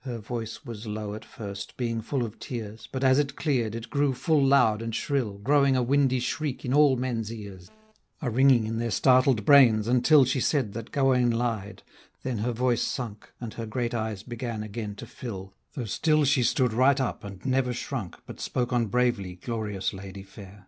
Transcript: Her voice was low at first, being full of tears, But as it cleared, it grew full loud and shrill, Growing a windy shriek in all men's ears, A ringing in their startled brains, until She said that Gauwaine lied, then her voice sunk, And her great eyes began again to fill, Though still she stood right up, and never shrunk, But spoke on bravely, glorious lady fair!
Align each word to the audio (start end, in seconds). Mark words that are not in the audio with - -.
Her 0.00 0.18
voice 0.18 0.66
was 0.66 0.86
low 0.86 1.14
at 1.14 1.24
first, 1.24 1.78
being 1.78 2.02
full 2.02 2.22
of 2.26 2.38
tears, 2.38 2.90
But 2.92 3.02
as 3.02 3.18
it 3.18 3.36
cleared, 3.36 3.74
it 3.74 3.88
grew 3.88 4.12
full 4.12 4.44
loud 4.44 4.82
and 4.82 4.94
shrill, 4.94 5.38
Growing 5.38 5.74
a 5.76 5.82
windy 5.82 6.20
shriek 6.20 6.66
in 6.66 6.74
all 6.74 6.94
men's 6.98 7.32
ears, 7.32 7.70
A 8.20 8.28
ringing 8.28 8.66
in 8.66 8.76
their 8.76 8.90
startled 8.90 9.46
brains, 9.46 9.88
until 9.88 10.26
She 10.26 10.40
said 10.40 10.74
that 10.74 10.92
Gauwaine 10.92 11.30
lied, 11.30 11.82
then 12.22 12.36
her 12.40 12.52
voice 12.52 12.82
sunk, 12.82 13.32
And 13.40 13.54
her 13.54 13.64
great 13.64 13.94
eyes 13.94 14.22
began 14.22 14.62
again 14.62 14.94
to 14.96 15.06
fill, 15.06 15.54
Though 15.72 15.86
still 15.86 16.24
she 16.26 16.42
stood 16.42 16.74
right 16.74 17.00
up, 17.00 17.24
and 17.24 17.42
never 17.46 17.72
shrunk, 17.72 18.16
But 18.26 18.40
spoke 18.40 18.74
on 18.74 18.88
bravely, 18.88 19.36
glorious 19.36 19.94
lady 19.94 20.22
fair! 20.22 20.66